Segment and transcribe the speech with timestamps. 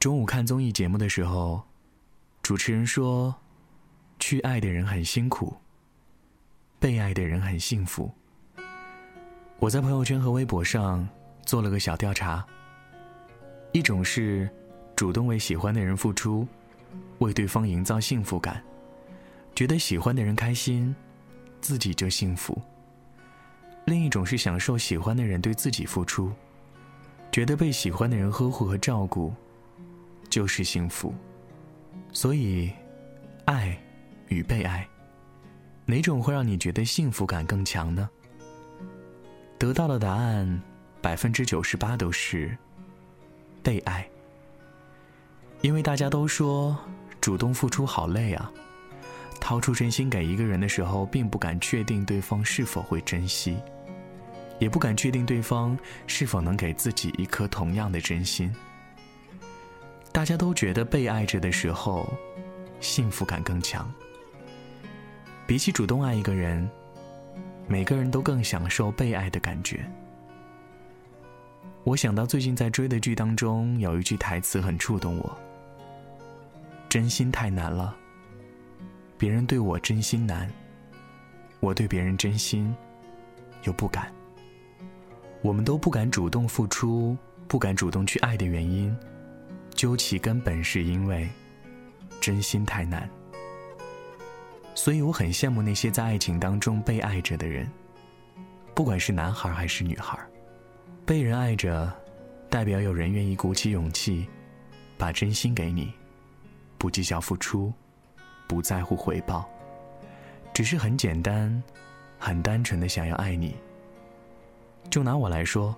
[0.00, 1.62] 中午看综艺节目的时候，
[2.40, 3.34] 主持人说
[4.18, 5.54] ：“去爱的人很辛苦，
[6.78, 8.10] 被爱的人很幸福。”
[9.60, 11.06] 我在朋友圈和微博上
[11.44, 12.42] 做了个小调查。
[13.72, 14.48] 一种是
[14.96, 16.48] 主动为喜欢的人付出，
[17.18, 18.64] 为对方营造幸福感，
[19.54, 20.96] 觉得喜欢的人开心，
[21.60, 22.58] 自己就幸福；
[23.84, 26.32] 另一种是享受喜欢的人对自己付出，
[27.30, 29.30] 觉得被喜欢的人呵护和照顾
[30.30, 31.14] 就是幸福。
[32.12, 32.72] 所以，
[33.44, 33.78] 爱
[34.28, 34.88] 与被爱，
[35.84, 38.08] 哪种会让你觉得幸福感更强呢？
[39.58, 40.62] 得到的答案，
[41.02, 42.56] 百分之九十八都是
[43.62, 44.08] 被爱。
[45.60, 46.74] 因为大家都说
[47.20, 48.50] 主动付出好累啊，
[49.38, 53.58] 掏出真心给一个人的时候，并不敢确定对方是否会珍惜，
[54.58, 58.50] 也不敢确定对方是否能给自己一颗同样的真心。
[60.12, 62.12] 大家都觉得被爱着的时候，
[62.80, 63.90] 幸福感更强。
[65.46, 66.68] 比起主动爱一个人。
[67.68, 69.88] 每个人都更享受被爱的感觉。
[71.84, 75.38] 我想到最近在追的剧当中，有一句台词很触动我
[76.90, 77.96] ：“真心太难了，
[79.16, 80.50] 别人对我真心难，
[81.60, 82.74] 我对别人真心
[83.62, 84.12] 又不敢。
[85.40, 87.16] 我们都不敢主动付出，
[87.46, 88.92] 不敢主动去爱的原因，
[89.74, 91.28] 究其根本是因为
[92.20, 93.08] 真心太难。”
[94.74, 97.70] 所以我很羡慕那些在爱情当中被爱着的人，
[98.74, 100.18] 不管是男孩还是女孩，
[101.04, 101.92] 被人爱着，
[102.48, 104.26] 代表有人愿意鼓起勇气，
[104.96, 105.92] 把真心给你，
[106.78, 107.72] 不计较付出，
[108.46, 109.46] 不在乎回报，
[110.54, 111.62] 只是很简单、
[112.18, 113.54] 很单纯的想要爱你。
[114.88, 115.76] 就拿我来说，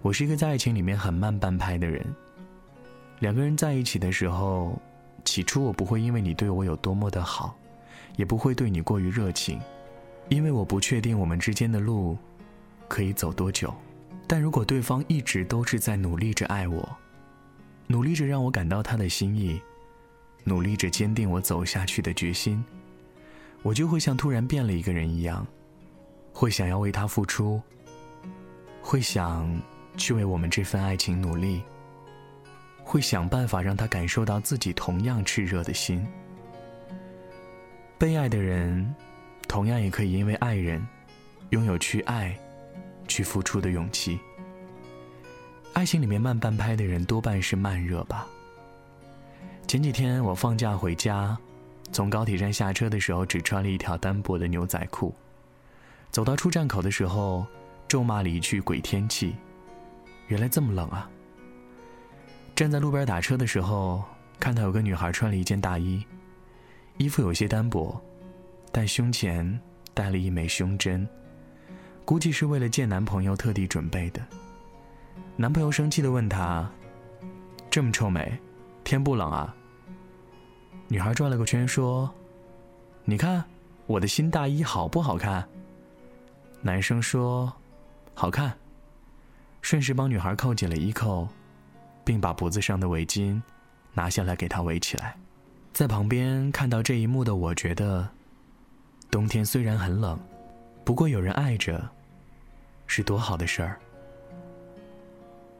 [0.00, 2.06] 我是一个在爱情里面很慢半拍的人。
[3.20, 4.80] 两个人在一起的时候，
[5.24, 7.56] 起初我不会因为你对我有多么的好。
[8.16, 9.60] 也不会对你过于热情，
[10.28, 12.18] 因为我不确定我们之间的路
[12.88, 13.72] 可以走多久。
[14.26, 16.96] 但如果对方一直都是在努力着爱我，
[17.86, 19.62] 努力着让我感到他的心意，
[20.42, 22.64] 努力着坚定我走下去的决心，
[23.62, 25.46] 我就会像突然变了一个人一样，
[26.32, 27.62] 会想要为他付出，
[28.82, 29.48] 会想
[29.96, 31.62] 去为我们这份爱情努力，
[32.88, 36.08] 会想办法让他感受到自己同样炽热的心。
[37.98, 38.94] 被爱的人，
[39.46, 40.82] 同样也可以因为爱人，
[41.50, 42.34] 拥有去爱、
[43.06, 44.18] 去付出的勇气。
[45.74, 48.26] 爱情里面慢半拍的人，多半是慢热吧。
[49.66, 51.36] 前几天我放假回家，
[51.92, 55.14] 从高铁站下车的时候，只穿了一条单薄的牛仔裤，
[56.10, 57.46] 走到出站口的时候，
[57.86, 59.36] 咒骂了一句“鬼天气”，
[60.28, 61.10] 原来这么冷啊。
[62.58, 64.02] 站在路边打车的时候，
[64.40, 66.04] 看到有个女孩穿了一件大衣。
[66.96, 67.96] 衣服有些单薄，
[68.72, 69.60] 但胸前
[69.94, 71.08] 戴了一枚胸针，
[72.04, 74.20] 估计是为了见男朋友特地准备的。
[75.36, 76.68] 男朋友生气的问她
[77.70, 78.36] ：“这么臭美，
[78.82, 79.54] 天不冷啊？”
[80.90, 82.12] 女孩转了个圈说
[83.06, 83.44] ：“你看
[83.86, 85.48] 我的新大衣好不好看？”
[86.60, 87.52] 男生说
[88.14, 88.52] ：“好看。”
[89.62, 91.28] 顺势帮女孩扣紧了衣扣，
[92.08, 93.38] 并把脖子上的围巾
[93.92, 95.14] 拿下来给他围起来。
[95.74, 98.08] 在旁边看到这一幕的我，觉得，
[99.10, 100.18] 冬天虽然很冷，
[100.86, 101.86] 不过有人爱着，
[102.86, 103.78] 是多好的事儿。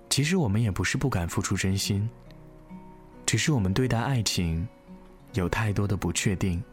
[0.09, 2.09] 其实我们也不是不敢付出真心，
[3.26, 4.66] 只是我们对待爱情，
[5.34, 6.65] 有太多的不确定。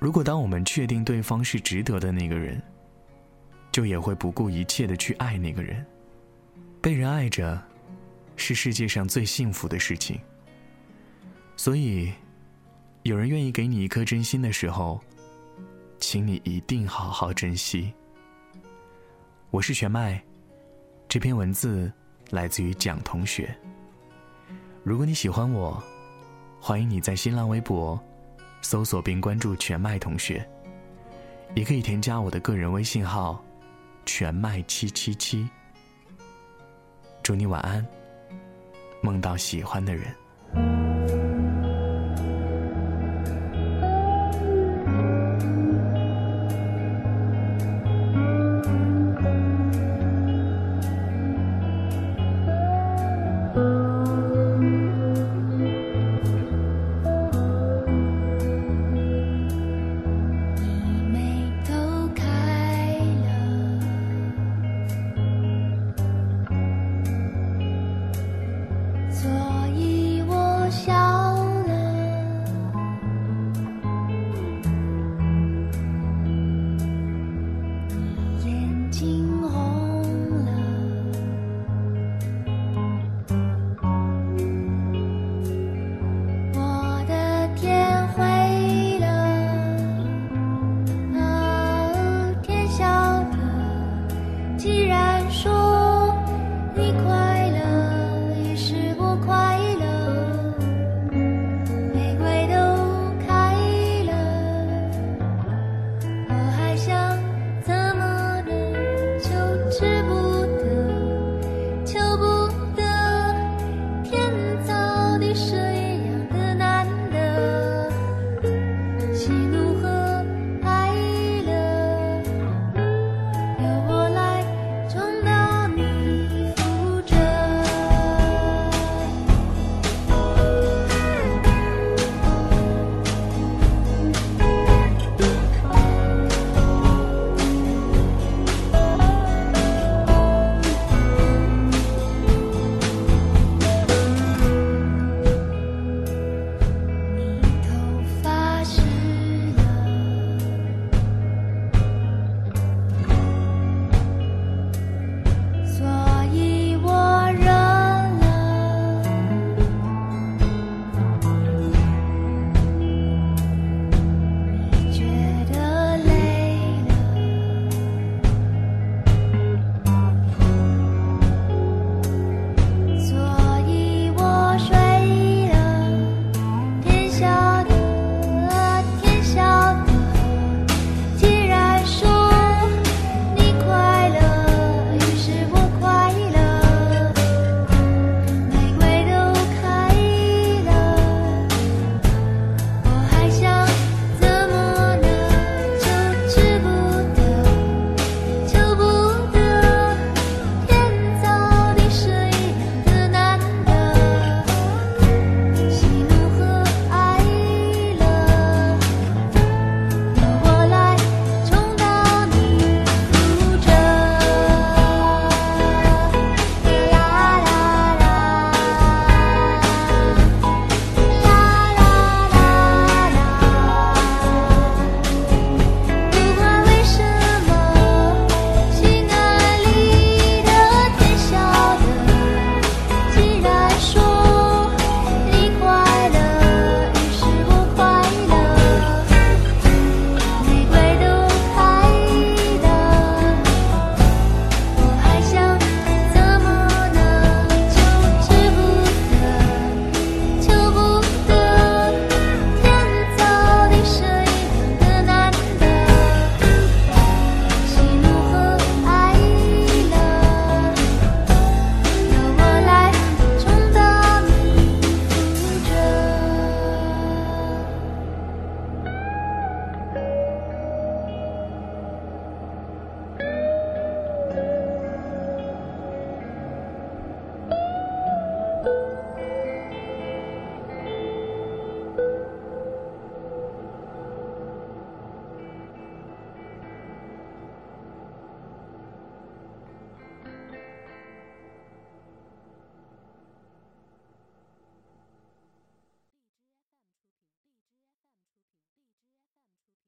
[0.00, 2.60] 如果当我们确定对方是值得的那个人，
[3.70, 5.86] 就也会不顾一切的去爱那个人。
[6.82, 7.62] 被人爱着，
[8.36, 10.20] 是世界上最幸福的事情。
[11.56, 12.12] 所以，
[13.02, 15.00] 有人愿意给你一颗真心的时候，
[15.98, 17.92] 请你一定好好珍惜。
[19.50, 20.22] 我是全麦，
[21.08, 21.92] 这篇文字
[22.30, 23.56] 来自于蒋同学。
[24.82, 25.82] 如果你喜欢我，
[26.60, 27.98] 欢迎你在新浪微博
[28.60, 30.46] 搜索并关注全麦同学，
[31.54, 33.42] 也可以添加我的个人微信号
[34.04, 35.48] 全麦七七七。
[37.22, 37.86] 祝你晚安，
[39.04, 40.23] 梦到喜欢的人。